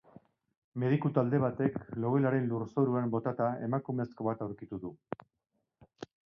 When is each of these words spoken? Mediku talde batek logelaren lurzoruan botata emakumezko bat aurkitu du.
Mediku 0.83 1.09
talde 1.17 1.41
batek 1.43 1.77
logelaren 2.05 2.47
lurzoruan 2.53 3.13
botata 3.17 3.51
emakumezko 3.69 4.27
bat 4.31 4.43
aurkitu 4.47 4.81
du. 4.87 4.93